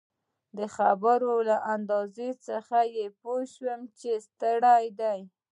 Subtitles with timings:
[0.57, 2.17] د خبرو له انداز
[2.47, 5.19] څخه يې پوه شوم چي ستړی دی.